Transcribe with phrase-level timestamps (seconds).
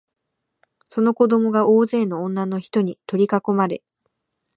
[0.89, 3.83] その子供が大勢の女のひとに取りかこまれ、